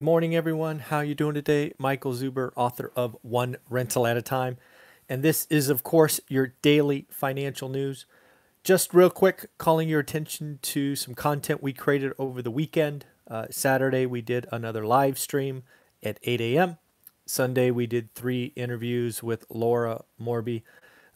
Morning, 0.00 0.36
everyone. 0.36 0.78
How 0.78 1.00
you 1.00 1.16
doing 1.16 1.34
today? 1.34 1.72
Michael 1.76 2.12
Zuber, 2.12 2.52
author 2.54 2.92
of 2.94 3.16
One 3.22 3.56
Rental 3.68 4.06
at 4.06 4.16
a 4.16 4.22
Time, 4.22 4.56
and 5.08 5.24
this 5.24 5.44
is, 5.50 5.68
of 5.70 5.82
course, 5.82 6.20
your 6.28 6.54
daily 6.62 7.08
financial 7.10 7.68
news. 7.68 8.06
Just 8.62 8.94
real 8.94 9.10
quick, 9.10 9.50
calling 9.58 9.88
your 9.88 9.98
attention 9.98 10.60
to 10.62 10.94
some 10.94 11.16
content 11.16 11.64
we 11.64 11.72
created 11.72 12.12
over 12.16 12.40
the 12.40 12.50
weekend. 12.52 13.06
Uh, 13.28 13.46
Saturday, 13.50 14.06
we 14.06 14.22
did 14.22 14.46
another 14.52 14.86
live 14.86 15.18
stream 15.18 15.64
at 16.00 16.20
8 16.22 16.40
a.m. 16.42 16.78
Sunday, 17.26 17.72
we 17.72 17.88
did 17.88 18.14
three 18.14 18.52
interviews 18.54 19.20
with 19.20 19.46
Laura 19.50 20.04
Morby, 20.22 20.62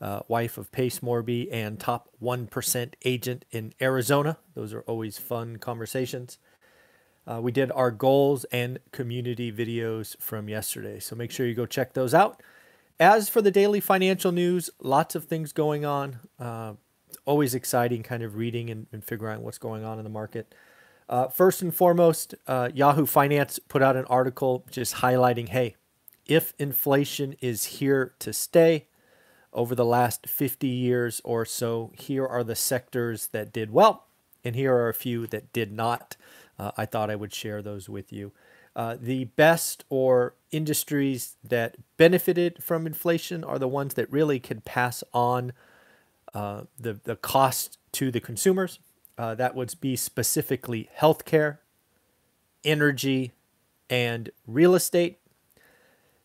uh, 0.01 0.23
wife 0.27 0.59
of 0.59 0.73
Pace 0.73 0.99
Morby, 0.99 1.49
and 1.53 1.79
top 1.79 2.09
1% 2.21 2.95
agent 3.05 3.45
in 3.53 3.75
Arizona. 3.81 4.39
Those 4.57 4.75
are 4.75 4.83
always 4.89 5.19
fun 5.19 5.59
conversations. 5.59 6.39
Uh, 7.27 7.41
we 7.41 7.53
did 7.53 7.71
our 7.73 7.91
goals 7.91 8.45
and 8.45 8.79
community 8.91 9.53
videos 9.53 10.21
from 10.21 10.49
yesterday. 10.49 10.99
So 10.99 11.15
make 11.15 11.31
sure 11.31 11.47
you 11.47 11.55
go 11.55 11.67
check 11.67 11.93
those 11.93 12.15
out. 12.15 12.43
As 12.99 13.29
for 13.29 13.41
the 13.41 13.51
daily 13.51 13.81
financial 13.81 14.33
news, 14.33 14.71
lots 14.81 15.15
of 15.15 15.25
things 15.25 15.53
going 15.53 15.85
on. 15.85 16.21
Uh, 16.39 16.75
always 17.25 17.55
exciting 17.55 18.03
kind 18.03 18.23
of 18.23 18.37
reading 18.37 18.71
and, 18.71 18.87
and, 18.93 19.05
figuring 19.05 19.37
out 19.37 19.43
what's 19.43 19.59
going 19.59 19.85
on 19.85 19.99
in 19.99 20.05
the 20.05 20.11
market. 20.11 20.55
Uh, 21.09 21.29
first 21.29 21.63
and 21.63 21.75
foremost, 21.75 22.35
uh, 22.47 22.71
Yahoo 22.75 23.07
Finance 23.07 23.59
put 23.59 23.83
out 23.83 23.97
an 23.97 24.05
article 24.07 24.65
just 24.71 24.97
highlighting 24.97 25.49
hey, 25.49 25.77
if 26.27 26.55
inflation 26.59 27.35
is 27.41 27.65
here 27.65 28.15
to 28.19 28.33
stay 28.33 28.87
over 29.53 29.75
the 29.75 29.85
last 29.85 30.29
50 30.29 30.67
years 30.67 31.21
or 31.25 31.45
so, 31.45 31.93
here 31.99 32.27
are 32.27 32.43
the 32.43 32.57
sectors 32.57 33.29
that 33.29 33.53
did 33.53 33.71
well, 33.71 34.07
and 34.45 34.57
here 34.57 34.75
are 34.75 34.89
a 34.89 34.95
few 34.95 35.27
that 35.27 35.53
did 35.53 35.73
not 35.73 36.17
uh, 36.63 36.71
I 36.77 36.87
thought 36.87 37.11
I 37.11 37.17
would 37.17 37.35
share 37.35 37.61
those 37.61 37.89
with 37.89 38.13
you. 38.13 38.31
Uh, 38.77 38.97
the 38.99 39.25
best 39.25 39.85
or 39.91 40.35
industries 40.53 41.37
that 41.43 41.77
benefited 41.97 42.63
from 42.63 42.87
inflation 42.87 43.43
are 43.43 43.59
the 43.59 43.69
ones 43.69 43.95
that 43.95 44.11
really 44.13 44.39
could 44.39 44.65
pass 44.65 45.03
on 45.13 45.53
uh, 46.33 46.63
the, 46.79 47.01
the 47.03 47.17
cost 47.17 47.79
to 47.93 48.13
the 48.13 48.21
consumers. 48.21 48.79
Uh, 49.19 49.35
that 49.35 49.57
would 49.57 49.75
be 49.81 49.97
specifically 49.97 50.89
healthcare, 50.99 51.59
energy, 52.65 53.33
and 53.91 54.31
real 54.47 54.75
estate. 54.77 55.19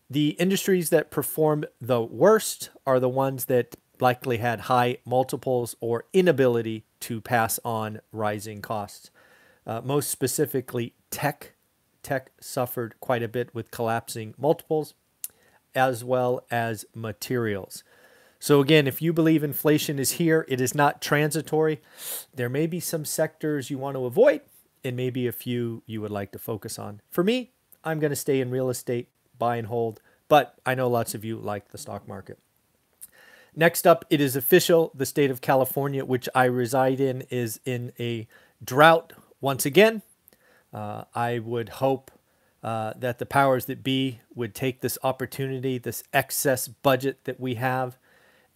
The 0.09 0.29
industries 0.39 0.91
that 0.91 1.09
perform 1.09 1.65
the 1.81 2.01
worst 2.01 2.69
are 2.85 2.99
the 2.99 3.09
ones 3.09 3.45
that 3.45 3.75
likely 3.99 4.37
had 4.37 4.61
high 4.61 4.99
multiples 5.03 5.75
or 5.81 6.05
inability 6.13 6.85
to 7.01 7.21
pass 7.21 7.59
on 7.65 8.01
rising 8.11 8.61
costs. 8.61 9.09
Uh, 9.67 9.81
most 9.83 10.09
specifically, 10.09 10.93
tech. 11.11 11.53
Tech 12.01 12.31
suffered 12.39 12.95
quite 13.01 13.21
a 13.21 13.27
bit 13.27 13.53
with 13.53 13.69
collapsing 13.69 14.33
multiples, 14.37 14.93
as 15.75 16.05
well 16.05 16.45
as 16.49 16.85
materials. 16.95 17.83
So, 18.39 18.61
again, 18.61 18.87
if 18.87 19.01
you 19.01 19.11
believe 19.11 19.43
inflation 19.43 19.99
is 19.99 20.11
here, 20.11 20.45
it 20.47 20.61
is 20.61 20.73
not 20.73 21.01
transitory. 21.01 21.81
There 22.33 22.49
may 22.49 22.65
be 22.65 22.79
some 22.79 23.03
sectors 23.03 23.69
you 23.69 23.77
want 23.77 23.97
to 23.97 24.05
avoid, 24.05 24.41
and 24.85 24.95
maybe 24.95 25.27
a 25.27 25.33
few 25.33 25.83
you 25.85 25.99
would 25.99 26.11
like 26.11 26.31
to 26.31 26.39
focus 26.39 26.79
on. 26.79 27.01
For 27.09 27.23
me, 27.23 27.51
I'm 27.83 27.99
going 27.99 28.11
to 28.11 28.15
stay 28.15 28.39
in 28.39 28.51
real 28.51 28.69
estate, 28.69 29.09
buy 29.37 29.57
and 29.57 29.67
hold, 29.67 29.99
but 30.29 30.55
I 30.65 30.75
know 30.75 30.87
lots 30.87 31.13
of 31.13 31.25
you 31.25 31.37
like 31.37 31.69
the 31.69 31.77
stock 31.77 32.07
market. 32.07 32.39
Next 33.55 33.85
up, 33.85 34.05
it 34.09 34.21
is 34.21 34.35
official. 34.35 34.91
The 34.93 35.05
state 35.05 35.31
of 35.31 35.41
California, 35.41 36.05
which 36.05 36.29
I 36.35 36.45
reside 36.45 36.99
in, 37.01 37.23
is 37.29 37.59
in 37.65 37.91
a 37.99 38.27
drought 38.63 39.13
once 39.41 39.65
again, 39.65 40.01
uh, 40.73 41.03
I 41.13 41.39
would 41.39 41.69
hope 41.69 42.11
uh, 42.63 42.93
that 42.97 43.19
the 43.19 43.25
powers 43.25 43.65
that 43.65 43.83
be 43.83 44.21
would 44.33 44.55
take 44.55 44.81
this 44.81 44.97
opportunity, 45.03 45.77
this 45.77 46.03
excess 46.11 46.67
budget 46.67 47.23
that 47.25 47.39
we 47.39 47.55
have, 47.55 47.97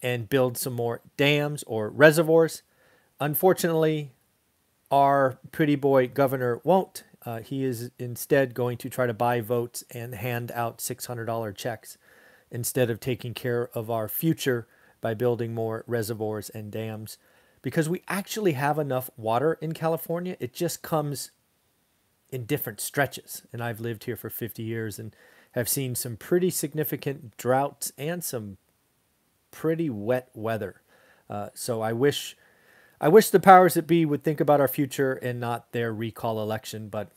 and 0.02 0.28
build 0.28 0.58
some 0.58 0.72
more 0.72 1.00
dams 1.16 1.62
or 1.64 1.88
reservoirs. 1.88 2.62
Unfortunately, 3.20 4.10
our 4.90 5.38
pretty 5.52 5.76
boy 5.76 6.08
governor 6.08 6.60
won't. 6.64 7.04
Uh, 7.24 7.38
he 7.40 7.64
is 7.64 7.92
instead 7.98 8.52
going 8.52 8.76
to 8.76 8.90
try 8.90 9.06
to 9.06 9.14
buy 9.14 9.40
votes 9.40 9.84
and 9.92 10.14
hand 10.14 10.50
out 10.52 10.78
$600 10.78 11.56
checks 11.56 11.96
instead 12.50 12.90
of 12.90 12.98
taking 12.98 13.32
care 13.32 13.70
of 13.74 13.90
our 13.90 14.08
future 14.08 14.66
by 15.00 15.14
building 15.14 15.54
more 15.54 15.84
reservoirs 15.86 16.50
and 16.50 16.70
dams 16.70 17.16
because 17.62 17.88
we 17.88 18.02
actually 18.08 18.52
have 18.52 18.78
enough 18.78 19.08
water 19.16 19.54
in 19.54 19.72
California. 19.72 20.36
It 20.40 20.52
just 20.52 20.82
comes 20.82 21.30
in 22.30 22.44
different 22.44 22.80
stretches. 22.80 23.42
And 23.52 23.62
I've 23.62 23.80
lived 23.80 24.04
here 24.04 24.16
for 24.16 24.28
50 24.28 24.62
years 24.62 24.98
and 24.98 25.14
have 25.52 25.68
seen 25.68 25.94
some 25.94 26.16
pretty 26.16 26.50
significant 26.50 27.36
droughts 27.36 27.92
and 27.96 28.24
some 28.24 28.56
pretty 29.50 29.88
wet 29.88 30.30
weather. 30.34 30.80
Uh, 31.30 31.50
so 31.54 31.80
I 31.80 31.92
wish 31.92 32.36
I 33.00 33.08
wish 33.08 33.30
the 33.30 33.40
powers 33.40 33.74
that 33.74 33.88
be 33.88 34.04
would 34.04 34.22
think 34.22 34.40
about 34.40 34.60
our 34.60 34.68
future 34.68 35.14
and 35.14 35.40
not 35.40 35.72
their 35.72 35.92
recall 35.92 36.40
election, 36.40 36.88
but 36.88 37.10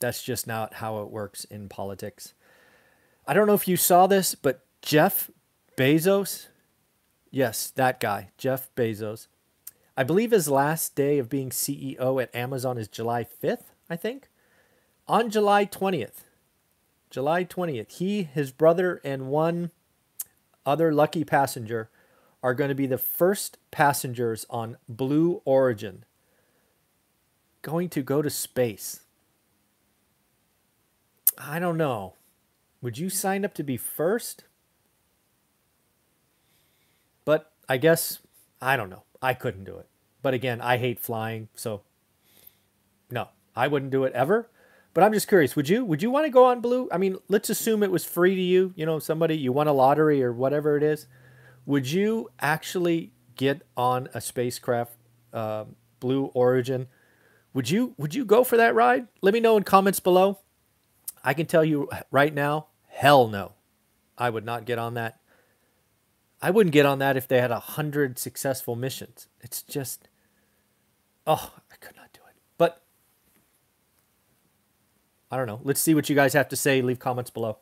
that's 0.00 0.22
just 0.22 0.46
not 0.46 0.74
how 0.74 1.02
it 1.02 1.10
works 1.10 1.44
in 1.44 1.68
politics. 1.68 2.32
I 3.26 3.34
don't 3.34 3.46
know 3.46 3.54
if 3.54 3.68
you 3.68 3.76
saw 3.76 4.06
this, 4.06 4.34
but 4.34 4.64
Jeff 4.80 5.30
Bezos, 5.76 6.46
yes, 7.30 7.70
that 7.76 8.00
guy, 8.00 8.30
Jeff 8.38 8.74
Bezos, 8.74 9.26
I 9.98 10.04
believe 10.04 10.30
his 10.30 10.48
last 10.48 10.94
day 10.94 11.18
of 11.18 11.28
being 11.28 11.50
CEO 11.50 12.22
at 12.22 12.32
Amazon 12.32 12.78
is 12.78 12.86
July 12.86 13.26
5th, 13.42 13.64
I 13.90 13.96
think. 13.96 14.28
On 15.08 15.28
July 15.28 15.66
20th, 15.66 16.22
July 17.10 17.44
20th, 17.44 17.90
he, 17.90 18.22
his 18.22 18.52
brother, 18.52 19.00
and 19.02 19.26
one 19.26 19.72
other 20.64 20.92
lucky 20.92 21.24
passenger 21.24 21.90
are 22.44 22.54
going 22.54 22.68
to 22.68 22.76
be 22.76 22.86
the 22.86 22.96
first 22.96 23.58
passengers 23.72 24.46
on 24.48 24.76
Blue 24.88 25.42
Origin 25.44 26.04
going 27.62 27.88
to 27.88 28.00
go 28.00 28.22
to 28.22 28.30
space. 28.30 29.00
I 31.36 31.58
don't 31.58 31.76
know. 31.76 32.14
Would 32.82 32.98
you 32.98 33.10
sign 33.10 33.44
up 33.44 33.52
to 33.54 33.64
be 33.64 33.76
first? 33.76 34.44
But 37.24 37.50
I 37.68 37.78
guess, 37.78 38.20
I 38.62 38.76
don't 38.76 38.90
know. 38.90 39.02
I 39.20 39.34
couldn't 39.34 39.64
do 39.64 39.76
it. 39.76 39.87
But 40.22 40.34
again, 40.34 40.60
I 40.60 40.78
hate 40.78 40.98
flying, 40.98 41.48
so 41.54 41.82
no, 43.10 43.28
I 43.54 43.68
wouldn't 43.68 43.92
do 43.92 44.04
it 44.04 44.12
ever. 44.12 44.48
But 44.94 45.04
I'm 45.04 45.12
just 45.12 45.28
curious, 45.28 45.54
would 45.54 45.68
you 45.68 45.84
would 45.84 46.02
you 46.02 46.10
want 46.10 46.26
to 46.26 46.30
go 46.30 46.44
on 46.46 46.60
Blue? 46.60 46.88
I 46.90 46.98
mean, 46.98 47.18
let's 47.28 47.50
assume 47.50 47.82
it 47.82 47.90
was 47.90 48.04
free 48.04 48.34
to 48.34 48.40
you, 48.40 48.72
you 48.74 48.84
know, 48.84 48.98
somebody 48.98 49.36
you 49.36 49.52
won 49.52 49.68
a 49.68 49.72
lottery 49.72 50.22
or 50.22 50.32
whatever 50.32 50.76
it 50.76 50.82
is. 50.82 51.06
Would 51.66 51.90
you 51.90 52.30
actually 52.40 53.12
get 53.36 53.62
on 53.76 54.08
a 54.14 54.20
spacecraft 54.20 54.96
uh, 55.32 55.66
Blue 56.00 56.26
Origin? 56.34 56.88
Would 57.54 57.70
you 57.70 57.94
would 57.96 58.14
you 58.14 58.24
go 58.24 58.42
for 58.42 58.56
that 58.56 58.74
ride? 58.74 59.06
Let 59.20 59.34
me 59.34 59.40
know 59.40 59.56
in 59.56 59.62
comments 59.62 60.00
below. 60.00 60.40
I 61.22 61.34
can 61.34 61.46
tell 61.46 61.64
you 61.64 61.88
right 62.10 62.32
now, 62.32 62.68
hell 62.88 63.28
no. 63.28 63.52
I 64.16 64.30
would 64.30 64.44
not 64.44 64.64
get 64.64 64.78
on 64.78 64.94
that. 64.94 65.20
I 66.40 66.50
wouldn't 66.50 66.72
get 66.72 66.86
on 66.86 66.98
that 67.00 67.16
if 67.16 67.26
they 67.26 67.40
had 67.40 67.50
a 67.50 67.58
hundred 67.58 68.18
successful 68.18 68.76
missions. 68.76 69.26
It's 69.40 69.62
just, 69.62 70.08
oh, 71.26 71.54
I 71.70 71.76
could 71.76 71.96
not 71.96 72.12
do 72.12 72.20
it. 72.28 72.36
But 72.56 72.82
I 75.30 75.36
don't 75.36 75.46
know. 75.46 75.60
Let's 75.64 75.80
see 75.80 75.94
what 75.94 76.08
you 76.08 76.14
guys 76.14 76.34
have 76.34 76.48
to 76.50 76.56
say. 76.56 76.80
Leave 76.80 77.00
comments 77.00 77.30
below. 77.30 77.58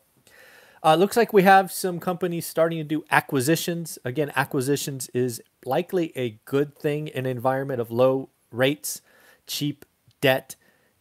Uh, 0.83 0.95
looks 0.95 1.17
like 1.17 1.33
we 1.33 1.41
have 1.41 1.71
some 1.71 1.99
companies 1.99 2.45
starting 2.45 2.77
to 2.77 2.83
do 2.83 3.03
acquisitions. 3.09 3.97
Again, 4.05 4.31
acquisitions 4.35 5.09
is 5.09 5.41
likely 5.65 6.13
a 6.15 6.39
good 6.45 6.77
thing 6.77 7.07
in 7.07 7.25
an 7.25 7.31
environment 7.31 7.81
of 7.81 7.89
low 7.89 8.29
rates, 8.51 9.01
cheap 9.47 9.85
debt, 10.21 10.55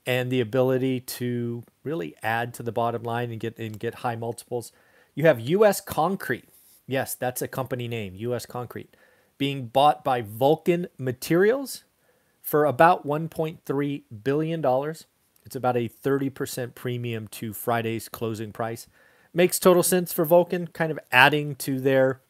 and 0.06 0.30
the 0.30 0.40
ability 0.40 1.00
to 1.00 1.62
really 1.84 2.14
add 2.22 2.54
to 2.54 2.62
the 2.62 2.72
bottom 2.72 3.02
line 3.02 3.30
and 3.30 3.38
get 3.38 3.58
and 3.58 3.78
get 3.78 3.96
high 3.96 4.16
multiples. 4.16 4.72
You 5.14 5.24
have 5.26 5.40
U.S. 5.40 5.80
Concrete 5.80 6.48
Yes, 6.86 7.14
that's 7.14 7.42
a 7.42 7.48
company 7.48 7.88
name, 7.88 8.14
US 8.14 8.46
Concrete, 8.46 8.96
being 9.38 9.66
bought 9.66 10.04
by 10.04 10.22
Vulcan 10.22 10.86
Materials 10.98 11.84
for 12.42 12.64
about 12.64 13.06
$1.3 13.06 14.02
billion. 14.22 14.64
It's 15.44 15.56
about 15.56 15.76
a 15.76 15.88
30% 15.88 16.74
premium 16.74 17.28
to 17.28 17.52
Friday's 17.52 18.08
closing 18.08 18.52
price. 18.52 18.86
Makes 19.34 19.58
total 19.58 19.82
sense 19.82 20.12
for 20.12 20.24
Vulcan, 20.24 20.68
kind 20.68 20.92
of 20.92 20.98
adding 21.10 21.56
to 21.56 21.80
their 21.80 22.20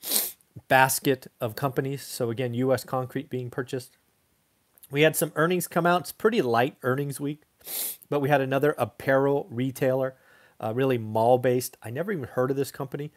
basket 0.68 1.26
of 1.40 1.54
companies. 1.54 2.02
So, 2.02 2.30
again, 2.30 2.54
US 2.54 2.82
Concrete 2.82 3.28
being 3.28 3.50
purchased. 3.50 3.96
We 4.90 5.02
had 5.02 5.16
some 5.16 5.32
earnings 5.36 5.68
come 5.68 5.86
out. 5.86 6.02
It's 6.02 6.12
pretty 6.12 6.40
light 6.42 6.76
earnings 6.82 7.20
week, 7.20 7.42
but 8.08 8.20
we 8.20 8.28
had 8.28 8.40
another 8.40 8.74
apparel 8.78 9.46
retailer, 9.50 10.14
uh, 10.60 10.72
really 10.74 10.96
mall 10.96 11.38
based. 11.38 11.76
I 11.82 11.90
never 11.90 12.10
even 12.10 12.24
heard 12.24 12.50
of 12.50 12.56
this 12.56 12.70
company. 12.70 13.12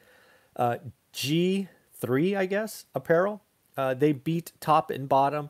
Uh, 0.55 0.77
G3, 1.13 2.37
I 2.37 2.45
guess, 2.45 2.85
apparel. 2.93 3.41
Uh, 3.77 3.93
they 3.93 4.11
beat 4.11 4.51
top 4.59 4.91
and 4.91 5.07
bottom. 5.07 5.49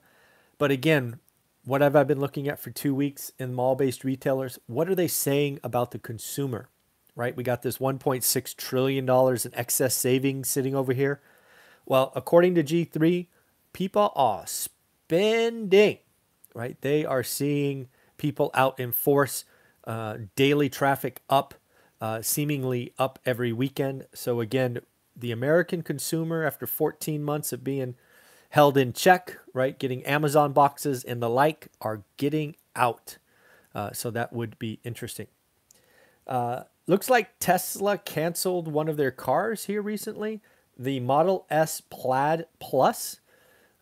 But 0.58 0.72
again, 0.72 1.20
what 1.66 1.82
have 1.82 1.96
I 1.96 2.04
been 2.04 2.20
looking 2.20 2.48
at 2.48 2.60
for 2.60 2.70
two 2.70 2.94
weeks 2.96 3.32
in 3.38 3.54
mall 3.54 3.76
based 3.76 4.04
retailers? 4.04 4.60
What 4.68 4.90
are 4.90 4.96
they 4.96 5.08
saying 5.08 5.60
about 5.64 5.92
the 5.92 6.00
consumer? 6.00 6.70
Right? 7.16 7.36
We 7.36 7.44
got 7.44 7.64
this 7.64 7.80
$1.6 7.80 8.56
trillion 8.56 9.10
in 9.10 9.52
excess 9.54 9.96
savings 9.96 10.50
sitting 10.50 10.76
over 10.76 10.94
here. 10.94 11.22
Well, 11.86 12.12
according 12.16 12.56
to 12.56 12.64
G3, 12.64 13.28
people 13.74 14.14
are 14.16 14.44
spending, 14.46 15.98
right? 16.54 16.80
They 16.82 17.04
are 17.04 17.24
seeing 17.24 17.90
people 18.18 18.52
out 18.54 18.80
in 18.80 18.92
force, 18.92 19.44
uh, 19.86 20.18
daily 20.36 20.70
traffic 20.70 21.22
up, 21.30 21.56
uh, 22.00 22.22
seemingly 22.22 22.94
up 23.00 23.20
every 23.26 23.52
weekend. 23.52 24.06
So, 24.14 24.40
again, 24.40 24.80
the 25.20 25.32
American 25.32 25.82
consumer, 25.82 26.44
after 26.44 26.66
14 26.66 27.24
months 27.24 27.52
of 27.54 27.64
being 27.64 27.96
held 28.50 28.78
in 28.78 28.94
check, 28.94 29.38
right? 29.54 29.78
Getting 29.78 30.04
Amazon 30.06 30.54
boxes 30.54 31.04
and 31.04 31.22
the 31.22 31.30
like 31.30 31.70
are 31.82 32.04
getting 32.18 32.56
out. 32.76 33.18
Uh, 33.74 33.92
so 33.92 34.10
that 34.12 34.34
would 34.34 34.58
be 34.58 34.80
interesting. 34.84 35.28
Uh, 36.26 36.64
looks 36.88 37.10
like 37.10 37.38
Tesla 37.40 37.98
canceled 37.98 38.68
one 38.68 38.88
of 38.88 38.98
their 38.98 39.12
cars 39.12 39.66
here 39.66 39.82
recently, 39.82 40.42
the 40.78 41.00
Model 41.00 41.46
S 41.50 41.82
Plaid 41.82 42.46
Plus. 42.60 43.20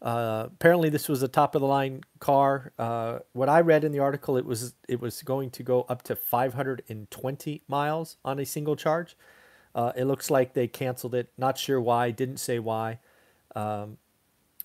Uh, 0.02 0.48
apparently, 0.48 0.90
this 0.90 1.10
was 1.10 1.24
a 1.24 1.28
top 1.28 1.56
of 1.56 1.62
the 1.62 1.68
line 1.68 2.02
car. 2.20 2.72
Uh, 2.78 3.20
what 3.34 3.50
I 3.50 3.62
read 3.62 3.84
in 3.84 3.92
the 3.92 4.00
article, 4.00 4.38
it 4.38 4.46
was 4.46 4.76
it 4.88 5.02
was 5.02 5.24
going 5.24 5.50
to 5.52 5.64
go 5.64 5.86
up 5.90 6.04
to 6.04 6.16
520 6.16 7.64
miles 7.68 8.18
on 8.24 8.40
a 8.40 8.46
single 8.46 8.76
charge. 8.76 9.18
Uh, 9.78 9.94
it 9.96 10.06
looks 10.06 10.32
like 10.32 10.54
they 10.54 10.68
canceled 10.68 11.14
it. 11.14 11.30
Not 11.38 11.56
sure 11.56 11.80
why. 11.80 12.10
Didn't 12.10 12.38
say 12.38 12.58
why. 12.58 12.98
Um, 13.56 13.98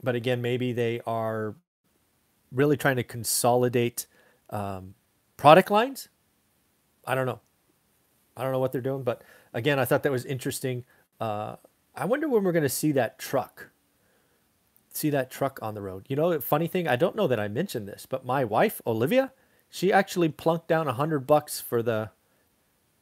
but 0.02 0.14
again, 0.14 0.40
maybe 0.40 0.72
they 0.72 1.02
are 1.06 1.54
really 2.50 2.78
trying 2.78 2.96
to 2.96 3.02
consolidate 3.02 4.06
um, 4.48 4.94
product 5.36 5.70
lines. 5.70 6.08
I 7.06 7.14
don't 7.14 7.26
know. 7.26 7.40
I 8.38 8.42
don't 8.42 8.52
know 8.52 8.58
what 8.58 8.72
they're 8.72 8.80
doing, 8.80 9.02
but 9.02 9.20
again, 9.52 9.78
I 9.78 9.84
thought 9.84 10.02
that 10.04 10.12
was 10.12 10.24
interesting. 10.24 10.84
Uh, 11.20 11.56
I 11.94 12.06
wonder 12.06 12.26
when 12.26 12.42
we're 12.42 12.52
going 12.52 12.62
to 12.62 12.70
see 12.70 12.92
that 12.92 13.18
truck. 13.18 13.68
See 14.94 15.10
that 15.10 15.30
truck 15.30 15.58
on 15.60 15.74
the 15.74 15.82
road. 15.82 16.06
You 16.08 16.16
know, 16.16 16.40
funny 16.40 16.68
thing, 16.68 16.88
I 16.88 16.96
don't 16.96 17.16
know 17.16 17.26
that 17.26 17.38
I 17.38 17.48
mentioned 17.48 17.86
this, 17.86 18.06
but 18.08 18.24
my 18.24 18.44
wife, 18.44 18.80
Olivia, 18.86 19.32
she 19.68 19.92
actually 19.92 20.30
plunked 20.30 20.68
down 20.68 20.88
a 20.88 20.94
hundred 20.94 21.26
bucks 21.26 21.60
for 21.60 21.82
the, 21.82 22.10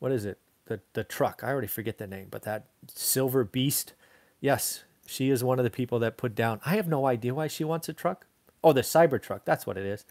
what 0.01 0.11
is 0.11 0.25
it? 0.25 0.39
The 0.71 0.81
the 0.93 1.03
truck. 1.03 1.43
I 1.43 1.49
already 1.49 1.67
forget 1.67 1.99
the 1.99 2.07
name, 2.07 2.29
but 2.31 2.43
that 2.43 2.67
silver 2.87 3.43
beast. 3.43 3.93
Yes, 4.41 4.85
she 5.05 5.29
is 5.29 5.43
one 5.43 5.59
of 5.59 5.65
the 5.65 5.71
people 5.71 5.99
that 5.99 6.17
put 6.17 6.37
down. 6.37 6.61
I 6.65 6.77
have 6.77 6.87
no 6.87 7.07
idea 7.07 7.35
why 7.35 7.49
she 7.49 7.65
wants 7.65 7.89
a 7.89 7.93
truck. 7.93 8.27
Oh, 8.63 8.73
the 8.73 8.83
cyber 8.83 9.21
truck. 9.21 9.45
That's 9.45 9.67
what 9.67 9.77
it 9.77 9.85
is. 9.85 10.05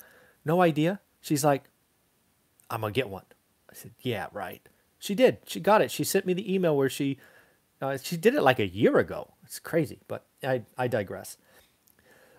No 0.43 0.61
idea. 0.61 0.99
She's 1.21 1.45
like, 1.45 1.69
I'm 2.69 2.81
to 2.81 2.91
get 2.91 3.07
one. 3.07 3.23
I 3.69 3.73
said, 3.73 3.91
Yeah, 4.01 4.27
right. 4.33 4.61
She 4.97 5.15
did. 5.15 5.37
She 5.45 5.61
got 5.61 5.81
it. 5.81 5.91
She 5.91 6.03
sent 6.03 6.25
me 6.25 6.33
the 6.33 6.53
email 6.53 6.75
where 6.75 6.89
she 6.89 7.19
uh, 7.81 7.97
she 7.97 8.17
did 8.17 8.35
it 8.35 8.41
like 8.41 8.59
a 8.59 8.67
year 8.67 8.97
ago. 8.97 9.35
It's 9.45 9.59
crazy, 9.59 9.99
but 10.09 10.25
I, 10.43 10.63
I 10.77 10.89
digress. 10.89 11.37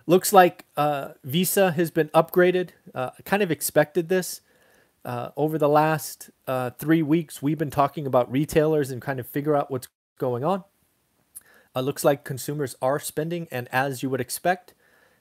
Looks 0.07 0.31
like 0.31 0.67
uh, 0.77 1.13
Visa 1.25 1.71
has 1.71 1.91
been 1.91 2.11
upgraded. 2.11 2.73
Uh, 2.95 3.13
kind 3.25 3.43
of 3.43 3.51
expected 3.51 4.11
this. 4.11 4.43
Uh, 5.05 5.31
over 5.37 5.57
the 5.57 5.69
last 5.69 6.31
uh, 6.47 6.71
three 6.71 7.03
weeks, 7.03 7.41
we've 7.41 7.59
been 7.59 7.71
talking 7.71 8.07
about 8.07 8.31
retailers 8.31 8.91
and 8.91 9.01
kind 9.01 9.19
of 9.19 9.27
figure 9.27 9.57
out 9.57 9.71
what's 9.71 9.89
going 10.19 10.45
on. 10.45 10.65
Uh, 11.75 11.81
looks 11.81 12.05
like 12.05 12.25
consumers 12.25 12.77
are 12.83 12.99
spending, 12.99 13.49
and 13.51 13.69
as 13.73 14.03
you 14.03 14.11
would 14.11 14.21
expect, 14.21 14.75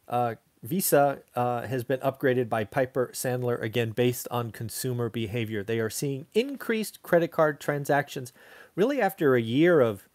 uh, 0.07 0.35
Visa 0.61 1.19
uh, 1.35 1.65
has 1.67 1.83
been 1.83 1.99
upgraded 1.99 2.49
by 2.49 2.65
Piper 2.65 3.11
Sandler 3.13 3.61
again 3.61 3.91
based 3.91 4.27
on 4.29 4.51
consumer 4.51 5.09
behavior. 5.09 5.63
They 5.63 5.79
are 5.79 5.89
seeing 5.89 6.25
increased 6.33 7.01
credit 7.01 7.31
card 7.31 7.61
transactions 7.61 8.33
really 8.75 9.01
after 9.01 9.35
a 9.35 9.41
year 9.41 9.79
of 9.79 10.09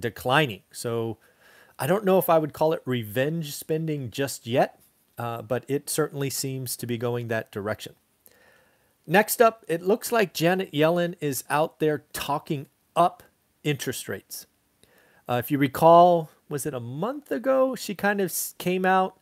declining. 0.00 0.62
So 0.70 1.18
I 1.78 1.86
don't 1.86 2.04
know 2.04 2.18
if 2.18 2.30
I 2.30 2.38
would 2.38 2.54
call 2.54 2.72
it 2.72 2.82
revenge 2.86 3.54
spending 3.54 4.10
just 4.10 4.46
yet, 4.46 4.78
uh, 5.18 5.42
but 5.42 5.64
it 5.68 5.90
certainly 5.90 6.30
seems 6.30 6.76
to 6.76 6.86
be 6.86 6.96
going 6.96 7.28
that 7.28 7.50
direction. 7.50 7.94
Next 9.06 9.42
up, 9.42 9.64
it 9.66 9.82
looks 9.82 10.12
like 10.12 10.32
Janet 10.32 10.72
Yellen 10.72 11.14
is 11.20 11.44
out 11.50 11.80
there 11.80 12.04
talking 12.12 12.66
up 12.94 13.22
interest 13.64 14.08
rates. 14.08 14.46
Uh, 15.28 15.34
if 15.34 15.50
you 15.50 15.58
recall, 15.58 16.30
was 16.48 16.66
it 16.66 16.74
a 16.74 16.80
month 16.80 17.30
ago? 17.32 17.74
She 17.74 17.94
kind 17.94 18.20
of 18.20 18.32
came 18.58 18.84
out 18.84 19.18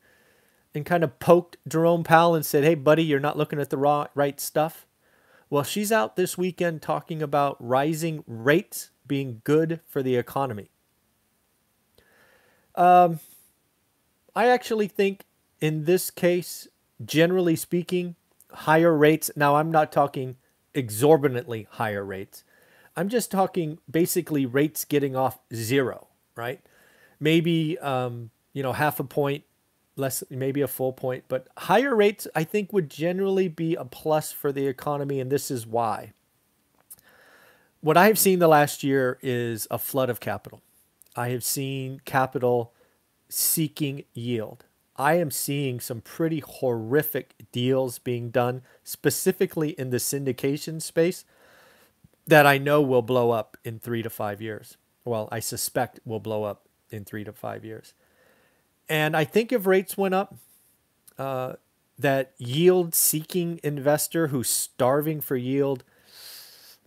and 0.74 0.84
kind 0.84 1.02
of 1.02 1.18
poked 1.18 1.56
Jerome 1.66 2.04
Powell 2.04 2.34
and 2.34 2.44
said, 2.44 2.64
Hey, 2.64 2.74
buddy, 2.74 3.02
you're 3.02 3.20
not 3.20 3.38
looking 3.38 3.60
at 3.60 3.70
the 3.70 3.76
raw, 3.76 4.06
right 4.14 4.38
stuff. 4.40 4.86
Well, 5.48 5.64
she's 5.64 5.90
out 5.90 6.14
this 6.14 6.38
weekend 6.38 6.82
talking 6.82 7.22
about 7.22 7.56
rising 7.58 8.22
rates 8.26 8.90
being 9.06 9.40
good 9.44 9.80
for 9.88 10.02
the 10.02 10.16
economy. 10.16 10.70
Um, 12.76 13.18
I 14.34 14.46
actually 14.46 14.86
think 14.86 15.24
in 15.60 15.84
this 15.84 16.10
case, 16.10 16.68
generally 17.04 17.56
speaking, 17.56 18.14
higher 18.52 18.96
rates. 18.96 19.30
Now, 19.36 19.56
I'm 19.56 19.70
not 19.70 19.92
talking 19.92 20.36
exorbitantly 20.74 21.66
higher 21.70 22.04
rates. 22.04 22.44
I'm 22.96 23.08
just 23.08 23.30
talking 23.30 23.78
basically 23.90 24.46
rates 24.46 24.84
getting 24.84 25.16
off 25.16 25.38
zero, 25.54 26.08
right? 26.36 26.60
Maybe 27.18 27.78
um, 27.78 28.30
you 28.52 28.62
know 28.62 28.72
half 28.72 29.00
a 29.00 29.04
point, 29.04 29.44
less 29.96 30.22
maybe 30.30 30.60
a 30.60 30.68
full 30.68 30.92
point, 30.92 31.24
but 31.28 31.48
higher 31.56 31.94
rates 31.94 32.26
I 32.34 32.44
think 32.44 32.72
would 32.72 32.90
generally 32.90 33.48
be 33.48 33.74
a 33.74 33.84
plus 33.84 34.32
for 34.32 34.52
the 34.52 34.66
economy, 34.66 35.20
and 35.20 35.30
this 35.30 35.50
is 35.50 35.66
why. 35.66 36.12
What 37.80 37.96
I 37.96 38.08
have 38.08 38.18
seen 38.18 38.40
the 38.40 38.48
last 38.48 38.84
year 38.84 39.18
is 39.22 39.66
a 39.70 39.78
flood 39.78 40.10
of 40.10 40.20
capital. 40.20 40.60
I 41.16 41.30
have 41.30 41.42
seen 41.42 42.02
capital 42.04 42.74
seeking 43.28 44.04
yield. 44.12 44.64
I 45.00 45.14
am 45.14 45.30
seeing 45.30 45.80
some 45.80 46.02
pretty 46.02 46.40
horrific 46.40 47.32
deals 47.52 47.98
being 47.98 48.28
done, 48.28 48.60
specifically 48.84 49.70
in 49.70 49.88
the 49.88 49.96
syndication 49.96 50.82
space 50.82 51.24
that 52.26 52.46
I 52.46 52.58
know 52.58 52.82
will 52.82 53.00
blow 53.00 53.30
up 53.30 53.56
in 53.64 53.78
three 53.78 54.02
to 54.02 54.10
five 54.10 54.42
years. 54.42 54.76
Well, 55.06 55.26
I 55.32 55.40
suspect 55.40 56.00
will 56.04 56.20
blow 56.20 56.44
up 56.44 56.68
in 56.90 57.06
three 57.06 57.24
to 57.24 57.32
five 57.32 57.64
years. 57.64 57.94
And 58.90 59.16
I 59.16 59.24
think 59.24 59.52
if 59.52 59.66
rates 59.66 59.96
went 59.96 60.14
up, 60.14 60.36
uh, 61.18 61.54
that 61.98 62.32
yield 62.36 62.94
seeking 62.94 63.58
investor 63.64 64.26
who's 64.26 64.50
starving 64.50 65.22
for 65.22 65.36
yield 65.36 65.82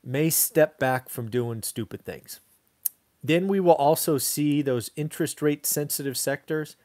may 0.03 0.29
step 0.29 0.77
back 0.77 1.09
from 1.09 1.31
doing 1.31 1.63
stupid 1.63 2.05
things. 2.05 2.41
Then 3.23 3.47
we 3.47 3.59
will 3.59 3.73
also 3.73 4.19
see 4.19 4.61
those 4.61 4.91
interest 4.95 5.41
rate 5.41 5.65
sensitive 5.65 6.15
sectors 6.15 6.75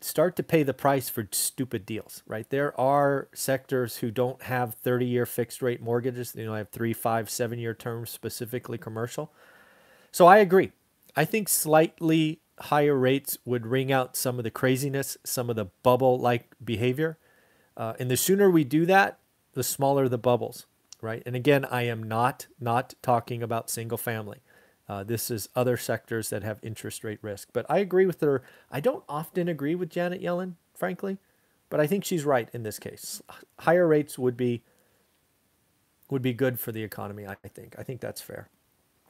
start 0.00 0.36
to 0.36 0.42
pay 0.42 0.62
the 0.62 0.74
price 0.74 1.08
for 1.08 1.28
stupid 1.32 1.84
deals, 1.84 2.22
right? 2.26 2.48
There 2.50 2.78
are 2.80 3.28
sectors 3.34 3.98
who 3.98 4.10
don't 4.10 4.42
have 4.42 4.74
30 4.74 5.06
year 5.06 5.26
fixed 5.26 5.62
rate 5.62 5.80
mortgages, 5.80 6.34
you 6.36 6.44
know, 6.44 6.54
have 6.54 6.70
three, 6.70 6.92
five, 6.92 7.28
seven 7.28 7.58
year 7.58 7.74
terms, 7.74 8.10
specifically 8.10 8.78
commercial. 8.78 9.32
So 10.12 10.26
I 10.26 10.38
agree. 10.38 10.72
I 11.16 11.24
think 11.24 11.48
slightly 11.48 12.40
higher 12.60 12.96
rates 12.96 13.38
would 13.44 13.66
wring 13.66 13.92
out 13.92 14.16
some 14.16 14.38
of 14.38 14.44
the 14.44 14.50
craziness, 14.50 15.16
some 15.24 15.50
of 15.50 15.56
the 15.56 15.66
bubble 15.82 16.18
like 16.18 16.54
behavior. 16.64 17.18
Uh, 17.76 17.94
and 17.98 18.10
the 18.10 18.16
sooner 18.16 18.50
we 18.50 18.64
do 18.64 18.86
that, 18.86 19.18
the 19.54 19.62
smaller 19.62 20.08
the 20.08 20.18
bubbles, 20.18 20.66
right? 21.00 21.22
And 21.26 21.34
again, 21.34 21.64
I 21.64 21.82
am 21.82 22.02
not 22.02 22.46
not 22.60 22.94
talking 23.02 23.42
about 23.42 23.70
single 23.70 23.98
family. 23.98 24.38
Uh, 24.88 25.04
this 25.04 25.30
is 25.30 25.48
other 25.54 25.76
sectors 25.76 26.30
that 26.30 26.42
have 26.42 26.58
interest 26.62 27.04
rate 27.04 27.18
risk. 27.22 27.48
But 27.52 27.66
I 27.68 27.78
agree 27.78 28.06
with 28.06 28.20
her. 28.20 28.42
I 28.70 28.80
don't 28.80 29.04
often 29.08 29.48
agree 29.48 29.74
with 29.74 29.90
Janet 29.90 30.22
Yellen, 30.22 30.54
frankly, 30.74 31.18
but 31.68 31.78
I 31.80 31.86
think 31.86 32.04
she's 32.04 32.24
right 32.24 32.48
in 32.52 32.62
this 32.62 32.78
case. 32.78 33.20
Higher 33.60 33.86
rates 33.86 34.18
would 34.18 34.36
be 34.36 34.62
would 36.10 36.22
be 36.22 36.32
good 36.32 36.58
for 36.58 36.72
the 36.72 36.82
economy, 36.82 37.26
I 37.26 37.34
think. 37.48 37.74
I 37.78 37.82
think 37.82 38.00
that's 38.00 38.22
fair. 38.22 38.48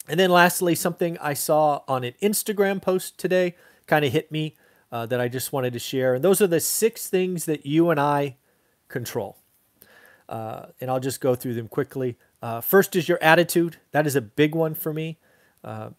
And 0.08 0.18
then 0.18 0.30
lastly, 0.30 0.75
something 0.75 1.16
I 1.18 1.35
saw 1.35 1.82
on 1.87 2.02
an 2.02 2.14
Instagram 2.20 2.82
post 2.82 3.18
today 3.18 3.54
kind 3.87 4.04
of 4.04 4.12
hit 4.12 4.32
me 4.32 4.56
uh, 4.90 5.06
that 5.06 5.20
I 5.20 5.28
just 5.28 5.52
wanted 5.52 5.75
to 5.75 5.78
share. 5.78 6.14
And 6.14 6.25
those 6.25 6.40
are 6.40 6.49
the 6.49 6.58
six 6.58 7.08
things 7.08 7.44
that 7.44 7.66
you 7.66 7.90
and 7.90 8.00
I 8.00 8.37
control. 8.88 9.37
Uh, 10.28 10.66
and 10.80 10.90
I'll 10.90 10.99
just 10.99 11.20
go 11.20 11.35
through 11.35 11.54
them 11.54 11.68
quickly. 11.68 12.16
Uh, 12.42 12.61
first 12.61 12.97
is 12.97 13.08
your 13.08 13.23
attitude. 13.23 13.76
That 13.92 14.06
is 14.06 14.16
a 14.16 14.20
big 14.20 14.54
one 14.54 14.75
for 14.75 14.92
me. 14.92 15.18
Uh, 15.65 15.91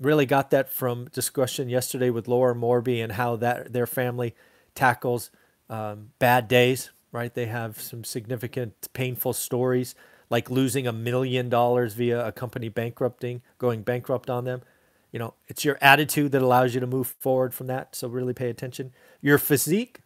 really 0.00 0.26
got 0.26 0.50
that 0.50 0.70
from 0.70 1.06
discussion 1.12 1.68
yesterday 1.68 2.10
with 2.10 2.28
Laura 2.28 2.54
Morby 2.54 3.02
and 3.02 3.12
how 3.12 3.36
that 3.36 3.72
their 3.72 3.86
family 3.86 4.34
tackles 4.74 5.30
um, 5.68 6.10
bad 6.18 6.48
days. 6.48 6.90
Right, 7.12 7.34
they 7.34 7.46
have 7.46 7.80
some 7.80 8.04
significant, 8.04 8.88
painful 8.92 9.32
stories 9.32 9.96
like 10.30 10.48
losing 10.48 10.86
a 10.86 10.92
million 10.92 11.48
dollars 11.48 11.94
via 11.94 12.24
a 12.24 12.30
company 12.32 12.68
bankrupting, 12.68 13.42
going 13.58 13.82
bankrupt 13.82 14.30
on 14.30 14.44
them. 14.44 14.62
You 15.10 15.18
know, 15.18 15.34
it's 15.48 15.64
your 15.64 15.76
attitude 15.80 16.30
that 16.32 16.42
allows 16.42 16.72
you 16.74 16.80
to 16.80 16.86
move 16.86 17.08
forward 17.18 17.52
from 17.52 17.66
that. 17.66 17.96
So 17.96 18.06
really 18.08 18.32
pay 18.32 18.48
attention. 18.48 18.92
Your 19.20 19.38
physique, 19.38 20.00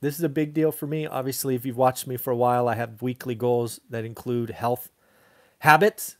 This 0.00 0.16
is 0.18 0.24
a 0.24 0.28
big 0.30 0.54
deal 0.54 0.72
for 0.72 0.86
me. 0.86 1.06
Obviously, 1.06 1.54
if 1.54 1.66
you've 1.66 1.76
watched 1.76 2.06
me 2.06 2.16
for 2.16 2.30
a 2.30 2.36
while, 2.36 2.68
I 2.68 2.74
have 2.74 3.02
weekly 3.02 3.34
goals 3.34 3.80
that 3.90 4.04
include 4.04 4.50
health 4.50 4.90
habits. 5.60 6.16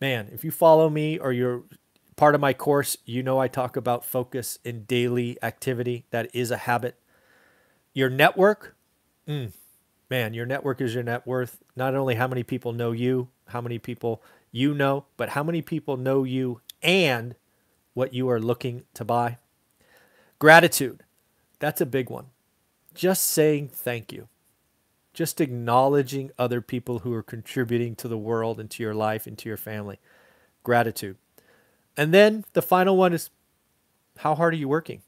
Man, 0.00 0.30
if 0.32 0.44
you 0.44 0.50
follow 0.50 0.88
me 0.88 1.18
or 1.18 1.32
you're 1.32 1.62
part 2.16 2.34
of 2.34 2.40
my 2.40 2.52
course, 2.52 2.96
you 3.04 3.22
know 3.22 3.38
I 3.38 3.48
talk 3.48 3.76
about 3.76 4.04
focus 4.04 4.58
in 4.64 4.84
daily 4.84 5.38
activity. 5.42 6.06
That 6.10 6.34
is 6.34 6.50
a 6.50 6.56
habit. 6.58 6.98
Your 7.92 8.08
network, 8.08 8.76
mm, 9.28 9.52
man, 10.08 10.32
your 10.32 10.46
network 10.46 10.80
is 10.80 10.94
your 10.94 11.02
net 11.02 11.26
worth. 11.26 11.58
Not 11.76 11.94
only 11.94 12.14
how 12.14 12.28
many 12.28 12.42
people 12.42 12.72
know 12.72 12.92
you, 12.92 13.28
how 13.48 13.60
many 13.60 13.78
people 13.78 14.22
you 14.52 14.74
know, 14.74 15.04
but 15.16 15.30
how 15.30 15.42
many 15.42 15.60
people 15.62 15.96
know 15.96 16.24
you 16.24 16.60
and 16.82 17.34
what 17.94 18.14
you 18.14 18.28
are 18.30 18.40
looking 18.40 18.84
to 18.94 19.04
buy. 19.04 19.38
Gratitude, 20.38 21.02
that's 21.58 21.80
a 21.80 21.86
big 21.86 22.08
one. 22.08 22.26
Just 22.94 23.24
saying 23.24 23.68
thank 23.68 24.12
you. 24.12 24.28
Just 25.12 25.40
acknowledging 25.40 26.30
other 26.38 26.60
people 26.60 27.00
who 27.00 27.12
are 27.12 27.22
contributing 27.22 27.96
to 27.96 28.08
the 28.08 28.18
world 28.18 28.60
and 28.60 28.70
to 28.70 28.82
your 28.82 28.94
life 28.94 29.26
and 29.26 29.36
to 29.38 29.48
your 29.48 29.56
family. 29.56 29.98
Gratitude. 30.62 31.16
And 31.96 32.14
then 32.14 32.44
the 32.52 32.62
final 32.62 32.96
one 32.96 33.12
is 33.12 33.30
how 34.18 34.34
hard 34.34 34.54
are 34.54 34.58
you 34.58 34.68
working? 34.68 35.02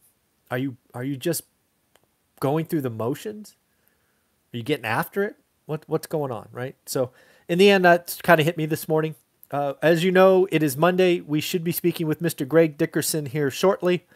Are 0.51 0.59
you 0.59 0.77
are 0.93 1.05
you 1.05 1.17
just 1.17 1.45
going 2.41 2.67
through 2.67 2.83
the 2.83 2.91
motions? 2.91 3.57
Are 4.53 4.57
you 4.57 4.63
getting 4.63 4.85
after 4.85 5.23
it? 5.23 5.37
What 5.67 5.85
what's 5.87 6.07
going 6.07 6.33
on, 6.33 6.49
right? 6.53 6.77
So 6.87 7.13
in 7.49 7.59
the 7.59 7.71
end, 7.71 7.85
that's 7.85 8.21
kind 8.21 8.41
of 8.41 8.47
hit 8.47 8.57
me 8.57 8.67
this 8.67 8.89
morning. 8.89 9.15
Uh, 9.51 9.75
as 9.83 10.03
you 10.03 10.11
know, 10.11 10.49
it 10.51 10.63
is 10.63 10.77
Monday. 10.77 11.21
We 11.21 11.41
should 11.41 11.63
be 11.63 11.73
speaking 11.73 12.07
with 12.07 12.23
Mr. 12.23 12.49
Greg 12.49 12.79
Dickerson 12.79 13.27
here 13.27 13.51
shortly, 13.51 14.07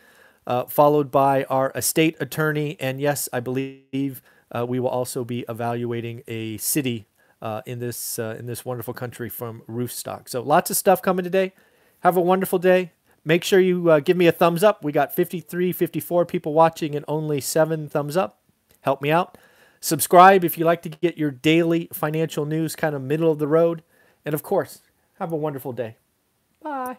uh, 0.47 0.65
followed 0.65 1.11
by 1.11 1.45
our 1.45 1.71
estate 1.75 2.17
attorney. 2.19 2.77
And 2.81 3.01
yes, 3.01 3.29
I 3.33 3.41
believe 3.41 4.23
uh, 4.55 4.65
we 4.67 4.81
will 4.81 4.89
also 4.89 5.25
be 5.25 5.45
evaluating 5.49 6.23
a 6.27 6.57
city 6.59 7.07
uh, 7.43 7.63
in 7.67 7.79
this 7.79 8.19
uh, 8.19 8.37
in 8.39 8.47
this 8.47 8.65
wonderful 8.65 8.95
country 8.95 9.29
from 9.29 9.63
Roofstock. 9.69 10.29
So 10.29 10.43
lots 10.43 10.71
of 10.71 10.77
stuff 10.77 11.03
coming 11.03 11.25
today. 11.25 11.53
Have 12.01 12.17
a 12.17 12.21
wonderful 12.21 12.59
day. 12.59 12.93
Make 13.25 13.43
sure 13.43 13.59
you 13.59 13.91
uh, 13.91 14.01
give 14.01 14.17
me 14.17 14.29
a 14.29 14.33
thumbs 14.33 14.63
up. 14.63 14.85
We 14.85 14.93
got 14.93 15.13
53, 15.13 15.73
54 15.73 16.27
people 16.27 16.55
watching 16.55 16.95
and 16.95 17.05
only 17.09 17.41
seven 17.41 17.89
thumbs 17.89 18.17
up. 18.17 18.41
Help 18.83 19.03
me 19.03 19.11
out. 19.11 19.37
Subscribe 19.81 20.45
if 20.45 20.57
you 20.57 20.65
like 20.65 20.83
to 20.83 20.89
get 20.89 21.19
your 21.19 21.33
daily 21.33 21.89
financial 21.93 22.47
news 22.47 22.77
kind 22.77 22.95
of 22.95 23.03
middle 23.03 23.31
of 23.31 23.39
the 23.39 23.49
road. 23.49 23.83
And 24.25 24.33
of 24.33 24.43
course, 24.43 24.81
have 25.19 25.33
a 25.33 25.37
wonderful 25.37 25.73
day. 25.73 25.97
Bye. 26.63 26.99